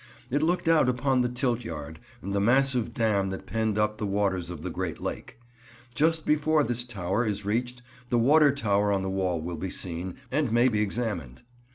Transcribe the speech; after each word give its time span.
It 0.31 0.41
looked 0.41 0.67
out 0.67 0.89
upon 0.89 1.21
the 1.21 1.29
Tilt 1.29 1.63
Yard 1.63 1.99
and 2.23 2.33
the 2.33 2.39
massive 2.39 2.91
dam 2.91 3.29
that 3.29 3.45
penned 3.45 3.77
up 3.77 3.99
the 3.99 4.07
waters 4.07 4.49
of 4.49 4.63
the 4.63 4.71
Great 4.71 4.99
Lake. 4.99 5.37
Just 5.93 6.25
before 6.25 6.63
this 6.63 6.83
tower 6.83 7.23
is 7.23 7.45
reached 7.45 7.83
the 8.09 8.17
Water 8.17 8.51
Tower 8.51 8.91
on 8.91 9.03
the 9.03 9.11
wall 9.11 9.39
will 9.39 9.57
be 9.57 9.69
seen, 9.69 10.15
and 10.31 10.51
may 10.51 10.69
be 10.69 10.81
examined. 10.81 11.43